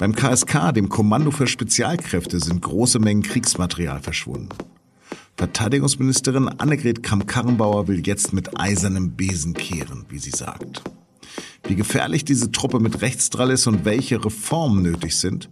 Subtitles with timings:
[0.00, 4.48] Beim KSK, dem Kommando für Spezialkräfte, sind große Mengen Kriegsmaterial verschwunden.
[5.36, 10.82] Verteidigungsministerin Annegret Kramp-Karrenbauer will jetzt mit eisernem Besen kehren, wie sie sagt.
[11.64, 15.50] Wie gefährlich diese Truppe mit Rechtsdrall ist und welche Reformen nötig sind,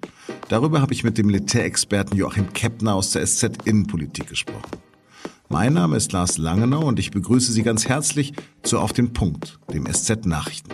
[0.49, 4.79] darüber habe ich mit dem Militärexperten Joachim Keppner aus der SZ Innenpolitik gesprochen.
[5.51, 9.59] Mein Name ist Lars Langenau und ich begrüße Sie ganz herzlich zu Auf den Punkt,
[9.75, 10.71] dem SZ Nachrichten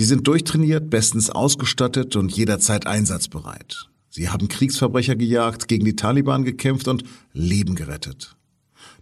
[0.00, 3.90] Sie sind durchtrainiert, bestens ausgestattet und jederzeit einsatzbereit.
[4.08, 7.04] Sie haben Kriegsverbrecher gejagt, gegen die Taliban gekämpft und
[7.34, 8.34] Leben gerettet.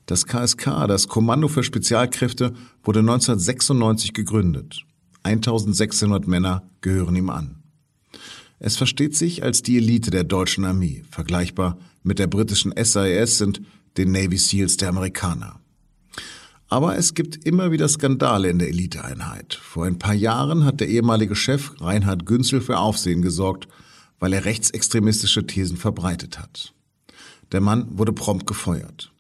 [0.07, 4.81] Das KSK, das Kommando für Spezialkräfte, wurde 1996 gegründet.
[5.23, 7.63] 1600 Männer gehören ihm an.
[8.59, 13.63] Es versteht sich als die Elite der deutschen Armee, vergleichbar mit der britischen SIS und
[13.99, 15.61] den Navy Seals der Amerikaner.
[16.69, 19.55] Aber es gibt immer wieder Skandale in der Eliteeinheit.
[19.55, 23.69] Vor ein paar Jahren hat der ehemalige Chef Reinhard Günzel für Aufsehen gesorgt,
[24.19, 26.75] weil er rechtsextremistische Thesen verbreitet hat.
[27.53, 29.13] Der Mann wurde prompt gefeuert.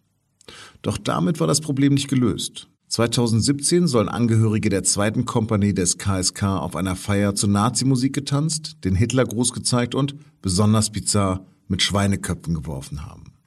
[0.82, 2.68] Doch damit war das Problem nicht gelöst.
[2.88, 8.94] 2017 sollen Angehörige der zweiten Kompanie des KSK auf einer Feier zur Nazi-Musik getanzt, den
[8.94, 13.37] Hitlergruß gezeigt und, besonders bizarr, mit Schweineköpfen geworfen haben.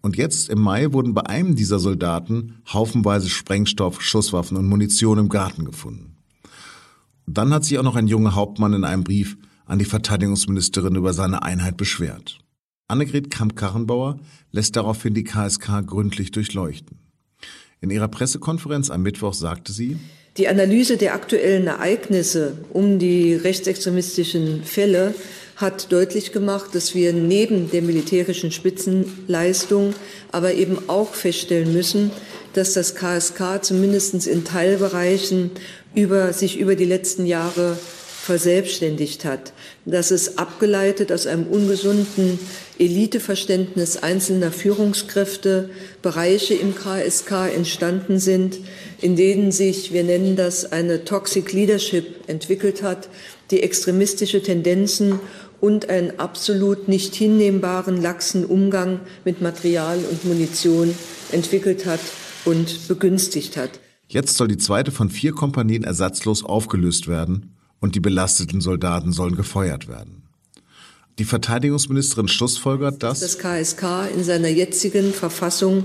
[0.00, 5.28] Und jetzt im Mai wurden bei einem dieser Soldaten haufenweise Sprengstoff, Schusswaffen und Munition im
[5.28, 6.16] Garten gefunden.
[7.26, 11.12] dann hat sich auch noch ein junger Hauptmann in einem Brief an die Verteidigungsministerin über
[11.12, 12.38] seine Einheit beschwert.
[12.88, 14.18] Annegret Kamp-Karrenbauer
[14.50, 16.98] lässt daraufhin die KSK gründlich durchleuchten.
[17.82, 19.98] In ihrer Pressekonferenz am Mittwoch sagte sie,
[20.38, 25.14] die Analyse der aktuellen Ereignisse um die rechtsextremistischen Fälle
[25.58, 29.92] hat deutlich gemacht, dass wir neben der militärischen Spitzenleistung
[30.30, 32.12] aber eben auch feststellen müssen,
[32.52, 35.50] dass das KSK zumindest in Teilbereichen
[35.96, 37.76] über, sich über die letzten Jahre
[38.28, 39.52] verselbstständigt hat,
[39.84, 42.38] dass es abgeleitet aus einem ungesunden
[42.78, 45.70] Eliteverständnis einzelner Führungskräfte
[46.02, 48.58] Bereiche im KSK entstanden sind,
[49.00, 53.08] in denen sich, wir nennen das, eine Toxic Leadership entwickelt hat,
[53.50, 55.20] die extremistische Tendenzen
[55.60, 60.94] und einen absolut nicht hinnehmbaren, laxen Umgang mit Material und Munition
[61.32, 62.00] entwickelt hat
[62.44, 63.80] und begünstigt hat.
[64.08, 69.36] Jetzt soll die zweite von vier Kompanien ersatzlos aufgelöst werden und die belasteten Soldaten sollen
[69.36, 70.22] gefeuert werden.
[71.18, 75.84] Die Verteidigungsministerin schlussfolgert, dass das KSK in seiner jetzigen Verfassung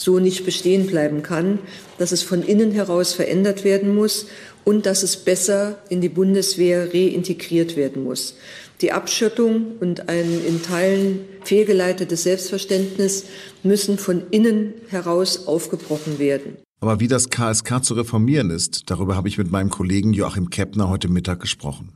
[0.00, 1.58] so nicht bestehen bleiben kann,
[1.98, 4.26] dass es von innen heraus verändert werden muss
[4.64, 8.36] und dass es besser in die Bundeswehr reintegriert werden muss.
[8.80, 13.26] Die Abschottung und ein in Teilen fehlgeleitetes Selbstverständnis
[13.62, 16.56] müssen von innen heraus aufgebrochen werden.
[16.80, 20.88] Aber wie das KSK zu reformieren ist, darüber habe ich mit meinem Kollegen Joachim Keppner
[20.88, 21.92] heute Mittag gesprochen.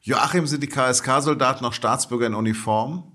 [0.00, 3.13] Joachim, sind die KSK-Soldaten noch Staatsbürger in Uniform?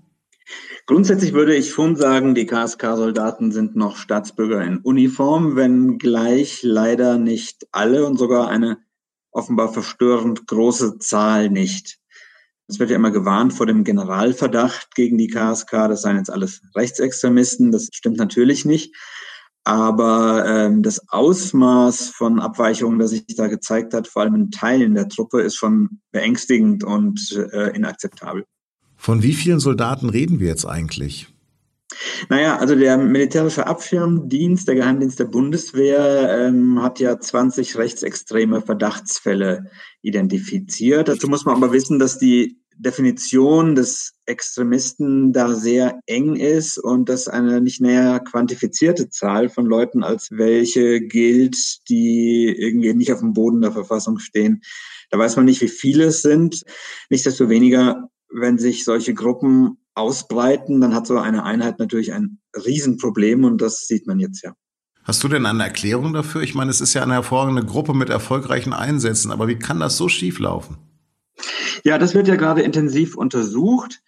[0.86, 7.66] Grundsätzlich würde ich schon sagen, die KSK-Soldaten sind noch Staatsbürger in Uniform, wenngleich leider nicht
[7.70, 8.78] alle und sogar eine
[9.30, 11.98] offenbar verstörend große Zahl nicht.
[12.66, 16.62] Es wird ja immer gewarnt vor dem Generalverdacht gegen die KSK, das seien jetzt alles
[16.74, 17.72] Rechtsextremisten.
[17.72, 18.94] Das stimmt natürlich nicht.
[19.64, 24.94] Aber ähm, das Ausmaß von Abweichungen, das sich da gezeigt hat, vor allem in Teilen
[24.94, 28.46] der Truppe, ist schon beängstigend und äh, inakzeptabel.
[29.00, 31.28] Von wie vielen Soldaten reden wir jetzt eigentlich?
[32.28, 39.70] Naja, also der militärische Abschirmdienst, der Geheimdienst der Bundeswehr, ähm, hat ja 20 rechtsextreme Verdachtsfälle
[40.02, 41.08] identifiziert.
[41.08, 47.08] Dazu muss man aber wissen, dass die Definition des Extremisten da sehr eng ist und
[47.08, 53.20] dass eine nicht näher quantifizierte Zahl von Leuten als welche gilt, die irgendwie nicht auf
[53.20, 54.60] dem Boden der Verfassung stehen.
[55.08, 56.64] Da weiß man nicht, wie viele es sind.
[57.08, 63.60] Nichtsdestoweniger, wenn sich solche Gruppen ausbreiten, dann hat so eine Einheit natürlich ein Riesenproblem und
[63.60, 64.54] das sieht man jetzt ja.
[65.02, 66.42] Hast du denn eine Erklärung dafür?
[66.42, 69.96] Ich meine, es ist ja eine hervorragende Gruppe mit erfolgreichen Einsätzen, aber wie kann das
[69.96, 70.76] so schief laufen?
[71.84, 74.02] Ja, das wird ja gerade intensiv untersucht.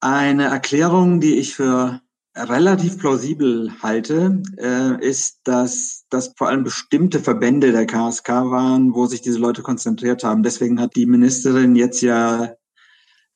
[0.00, 2.00] Eine Erklärung, die ich für
[2.36, 9.06] relativ plausibel halte, äh, ist, dass das vor allem bestimmte Verbände der KSK waren, wo
[9.06, 10.42] sich diese Leute konzentriert haben.
[10.42, 12.54] Deswegen hat die Ministerin jetzt ja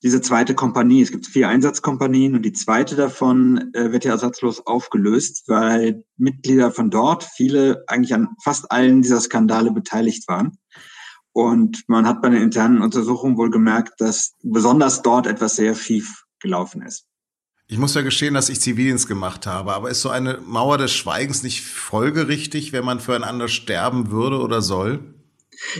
[0.05, 4.67] diese zweite Kompanie, es gibt vier Einsatzkompanien und die zweite davon äh, wird ja ersatzlos
[4.67, 10.59] aufgelöst, weil Mitglieder von dort, viele eigentlich an fast allen dieser Skandale beteiligt waren.
[11.31, 16.23] Und man hat bei den internen Untersuchungen wohl gemerkt, dass besonders dort etwas sehr schief
[16.39, 17.07] gelaufen ist.
[17.65, 20.93] Ich muss ja gestehen, dass ich Zivildienst gemacht habe, aber ist so eine Mauer des
[20.93, 25.15] Schweigens nicht folgerichtig, wenn man füreinander sterben würde oder soll?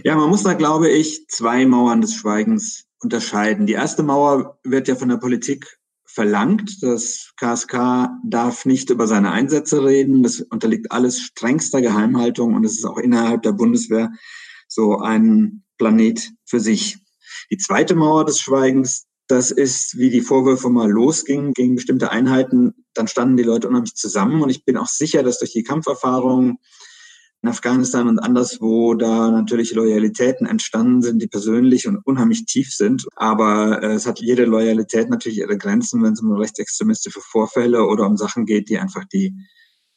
[0.03, 3.65] Ja, man muss da, glaube ich, zwei Mauern des Schweigens unterscheiden.
[3.65, 6.81] Die erste Mauer wird ja von der Politik verlangt.
[6.81, 10.23] Das KSK darf nicht über seine Einsätze reden.
[10.23, 14.11] Das unterliegt alles strengster Geheimhaltung und es ist auch innerhalb der Bundeswehr
[14.67, 16.97] so ein Planet für sich.
[17.51, 22.85] Die zweite Mauer des Schweigens, das ist, wie die Vorwürfe mal losgingen gegen bestimmte Einheiten,
[22.93, 24.41] dann standen die Leute unheimlich zusammen.
[24.41, 26.59] Und ich bin auch sicher, dass durch die Kampferfahrungen
[27.45, 33.05] in Afghanistan und anderswo da natürlich Loyalitäten entstanden sind, die persönlich und unheimlich tief sind.
[33.15, 38.07] Aber äh, es hat jede Loyalität natürlich ihre Grenzen, wenn es um rechtsextremistische Vorfälle oder
[38.07, 39.35] um Sachen geht, die einfach die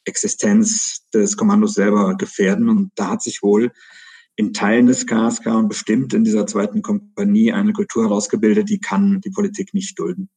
[0.05, 2.69] Existenz des Kommandos selber gefährden.
[2.69, 3.73] Und da hat sich wohl
[4.37, 9.23] in Teilen des KSK und bestimmt in dieser zweiten Kompanie eine Kultur herausgebildet, die kann
[9.23, 10.29] die Politik nicht dulden.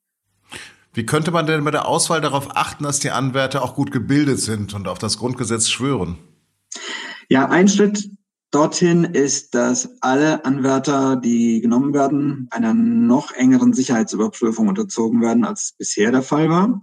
[0.94, 4.40] Wie könnte man denn bei der Auswahl darauf achten, dass die Anwärter auch gut gebildet
[4.40, 6.18] sind und auf das Grundgesetz schwören?
[7.32, 8.12] Ja, ein Schritt
[8.52, 15.74] dorthin ist, dass alle Anwärter, die genommen werden, einer noch engeren Sicherheitsüberprüfung unterzogen werden, als
[15.78, 16.82] bisher der Fall war.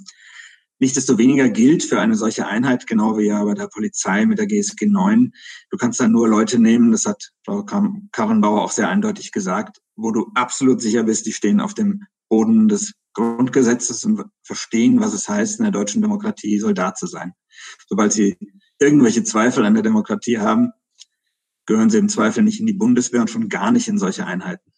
[0.79, 4.87] Nichtsdestoweniger gilt für eine solche Einheit, genau wie ja bei der Polizei mit der GSG
[4.87, 5.35] 9,
[5.69, 10.13] du kannst da nur Leute nehmen, das hat Frau Karrenbauer auch sehr eindeutig gesagt, wo
[10.13, 15.29] du absolut sicher bist, die stehen auf dem Boden des Grundgesetzes und verstehen, was es
[15.29, 17.35] heißt, in der deutschen Demokratie Soldat zu sein.
[17.87, 18.39] Sobald sie
[18.79, 20.73] irgendwelche Zweifel an der Demokratie haben,
[21.67, 24.73] gehören sie im Zweifel nicht in die Bundeswehr und schon gar nicht in solche Einheiten.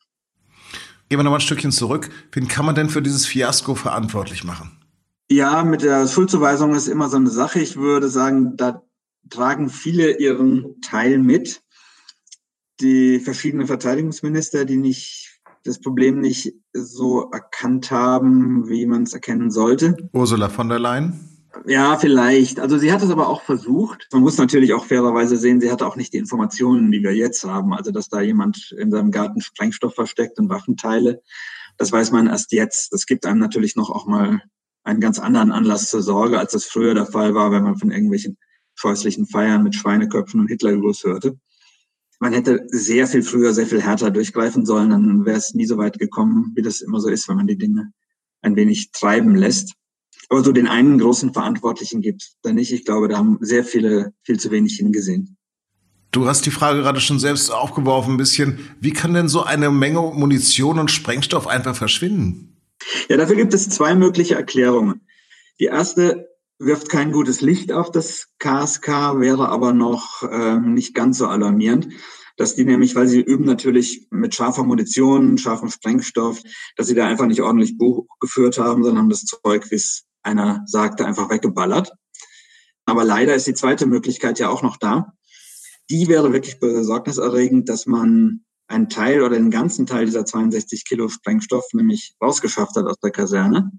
[1.08, 2.10] Gehen wir nochmal ein Stückchen zurück.
[2.32, 4.78] Wen kann man denn für dieses Fiasko verantwortlich machen?
[5.28, 7.60] Ja, mit der Schuldzuweisung ist immer so eine Sache.
[7.60, 8.82] Ich würde sagen, da
[9.28, 11.62] tragen viele ihren Teil mit.
[12.80, 19.50] Die verschiedenen Verteidigungsminister, die nicht das Problem nicht so erkannt haben, wie man es erkennen
[19.50, 19.96] sollte.
[20.12, 21.29] Ursula von der Leyen?
[21.66, 22.60] Ja, vielleicht.
[22.60, 24.08] Also sie hat es aber auch versucht.
[24.12, 27.44] Man muss natürlich auch fairerweise sehen, sie hatte auch nicht die Informationen, die wir jetzt
[27.44, 27.74] haben.
[27.74, 31.22] Also dass da jemand in seinem Garten Sprengstoff versteckt und Waffenteile.
[31.76, 32.92] Das weiß man erst jetzt.
[32.92, 34.40] Das gibt einem natürlich noch auch mal
[34.84, 37.90] einen ganz anderen Anlass zur Sorge, als das früher der Fall war, wenn man von
[37.90, 38.38] irgendwelchen
[38.74, 41.38] scheußlichen Feiern mit Schweineköpfen und Hitlergruß hörte.
[42.18, 45.78] Man hätte sehr viel früher, sehr viel härter durchgreifen sollen, dann wäre es nie so
[45.78, 47.92] weit gekommen, wie das immer so ist, wenn man die Dinge
[48.42, 49.74] ein wenig treiben lässt.
[50.30, 52.72] Aber so den einen großen Verantwortlichen gibt es da nicht.
[52.72, 55.36] Ich glaube, da haben sehr viele viel zu wenig hingesehen.
[56.12, 58.60] Du hast die Frage gerade schon selbst aufgeworfen, ein bisschen.
[58.80, 62.56] Wie kann denn so eine Menge Munition und Sprengstoff einfach verschwinden?
[63.08, 65.02] Ja, dafür gibt es zwei mögliche Erklärungen.
[65.58, 66.28] Die erste
[66.60, 71.88] wirft kein gutes Licht auf das KSK, wäre aber noch ähm, nicht ganz so alarmierend,
[72.36, 76.40] dass die nämlich, weil sie üben natürlich mit scharfer Munition, scharfem Sprengstoff,
[76.76, 80.06] dass sie da einfach nicht ordentlich Buch geführt haben, sondern haben das Zeug, wie es
[80.22, 81.92] einer sagte, einfach weggeballert.
[82.86, 85.12] Aber leider ist die zweite Möglichkeit ja auch noch da.
[85.90, 91.08] Die wäre wirklich besorgniserregend, dass man einen Teil oder den ganzen Teil dieser 62 Kilo
[91.08, 93.70] Sprengstoff nämlich rausgeschafft hat aus der Kaserne.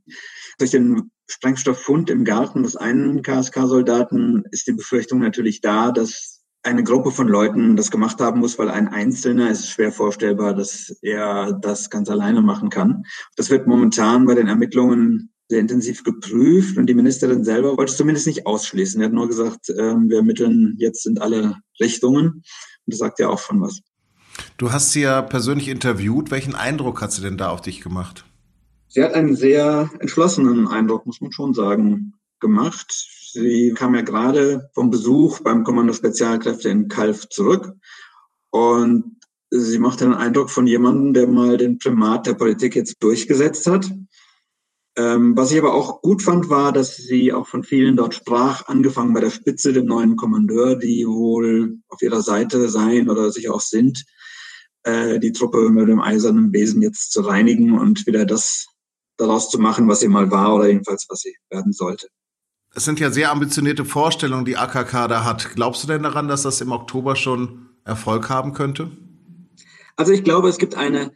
[0.57, 6.83] Durch den Sprengstofffund im Garten des einen KSK-Soldaten ist die Befürchtung natürlich da, dass eine
[6.83, 11.53] Gruppe von Leuten das gemacht haben muss, weil ein Einzelner ist schwer vorstellbar, dass er
[11.53, 13.03] das ganz alleine machen kann.
[13.35, 17.97] Das wird momentan bei den Ermittlungen sehr intensiv geprüft und die Ministerin selber wollte es
[17.97, 19.01] zumindest nicht ausschließen.
[19.01, 22.27] Er hat nur gesagt, äh, wir ermitteln jetzt sind alle Richtungen.
[22.27, 22.43] Und
[22.87, 23.81] das sagt ja auch schon was.
[24.57, 26.31] Du hast sie ja persönlich interviewt.
[26.31, 28.23] Welchen Eindruck hat sie denn da auf dich gemacht?
[28.87, 32.87] Sie hat einen sehr entschlossenen Eindruck, muss man schon sagen, gemacht.
[33.33, 37.73] Sie kam ja gerade vom Besuch beim Kommando Spezialkräfte in Kalf zurück
[38.51, 39.17] und
[39.49, 43.91] sie machte den Eindruck von jemandem, der mal den Primat der Politik jetzt durchgesetzt hat.
[45.01, 48.67] Ähm, was ich aber auch gut fand, war, dass sie auch von vielen dort sprach,
[48.67, 53.49] angefangen bei der Spitze, dem neuen Kommandeur, die wohl auf ihrer Seite sein oder sich
[53.49, 54.03] auch sind,
[54.83, 58.67] äh, die Truppe mit dem eisernen Besen jetzt zu reinigen und wieder das
[59.17, 62.07] daraus zu machen, was sie mal war oder jedenfalls was sie werden sollte.
[62.75, 65.55] Es sind ja sehr ambitionierte Vorstellungen, die AKK da hat.
[65.55, 68.91] Glaubst du denn daran, dass das im Oktober schon Erfolg haben könnte?
[69.95, 71.11] Also ich glaube, es gibt eine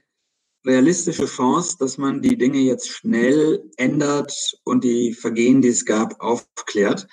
[0.65, 6.19] realistische Chance, dass man die Dinge jetzt schnell ändert und die Vergehen, die es gab,
[6.21, 7.07] aufklärt.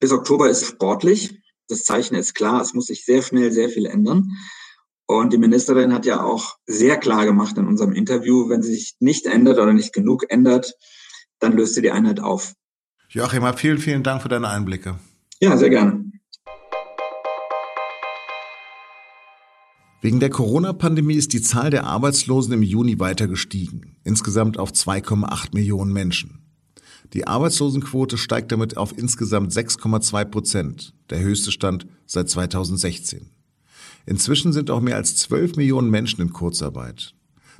[0.00, 1.40] Bis Oktober ist sportlich.
[1.68, 2.60] Das Zeichen ist klar.
[2.60, 4.30] Es muss sich sehr schnell sehr viel ändern.
[5.06, 8.94] Und die Ministerin hat ja auch sehr klar gemacht in unserem Interview, wenn sie sich
[8.98, 10.74] nicht ändert oder nicht genug ändert,
[11.38, 12.54] dann löst sie die Einheit auf.
[13.08, 14.98] Joachim, vielen, vielen Dank für deine Einblicke.
[15.40, 16.01] Ja, sehr gerne.
[20.02, 25.50] Wegen der Corona-Pandemie ist die Zahl der Arbeitslosen im Juni weiter gestiegen, insgesamt auf 2,8
[25.54, 26.40] Millionen Menschen.
[27.12, 33.30] Die Arbeitslosenquote steigt damit auf insgesamt 6,2 Prozent, der höchste Stand seit 2016.
[34.04, 37.14] Inzwischen sind auch mehr als 12 Millionen Menschen in Kurzarbeit.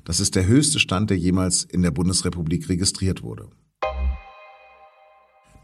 [0.05, 3.51] Das ist der höchste Stand, der jemals in der Bundesrepublik registriert wurde.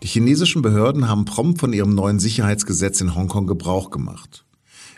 [0.04, 4.44] Die chinesischen Behörden haben prompt von ihrem neuen Sicherheitsgesetz in Hongkong Gebrauch gemacht.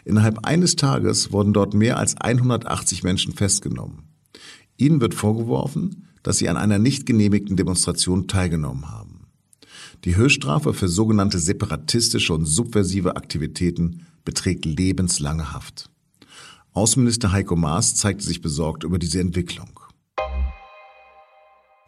[0.05, 4.05] Innerhalb eines Tages wurden dort mehr als 180 Menschen festgenommen.
[4.77, 9.27] Ihnen wird vorgeworfen, dass sie an einer nicht genehmigten Demonstration teilgenommen haben.
[10.05, 15.91] Die Höchststrafe für sogenannte separatistische und subversive Aktivitäten beträgt lebenslange Haft.
[16.73, 19.81] Außenminister Heiko Maas zeigte sich besorgt über diese Entwicklung.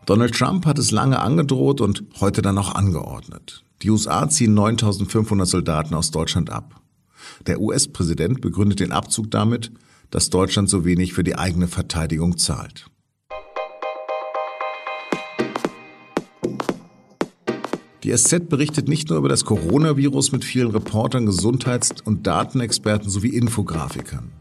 [0.04, 3.64] Donald Trump hat es lange angedroht und heute dann auch angeordnet.
[3.83, 6.82] Die USA ziehen 9500 Soldaten aus Deutschland ab.
[7.47, 9.73] Der US-Präsident begründet den Abzug damit,
[10.11, 12.87] dass Deutschland so wenig für die eigene Verteidigung zahlt.
[18.02, 23.29] Die SZ berichtet nicht nur über das Coronavirus mit vielen Reportern, Gesundheits- und Datenexperten sowie
[23.29, 24.33] Infografikern.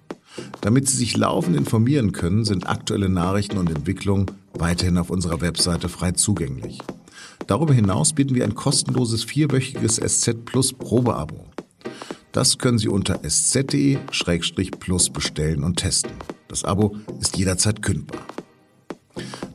[0.62, 5.90] Damit Sie sich laufend informieren können, sind aktuelle Nachrichten und Entwicklungen weiterhin auf unserer Webseite
[5.90, 6.80] frei zugänglich.
[7.46, 11.51] Darüber hinaus bieten wir ein kostenloses vierwöchiges SZ Plus Probeabo.
[12.32, 16.12] Das können Sie unter sz.de-plus bestellen und testen.
[16.48, 18.22] Das Abo ist jederzeit kündbar.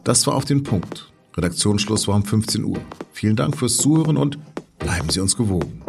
[0.05, 1.11] Das war auf den Punkt.
[1.37, 2.81] Redaktionsschluss war um 15 Uhr.
[3.13, 4.39] Vielen Dank fürs Zuhören und
[4.79, 5.83] bleiben Sie uns gewogen.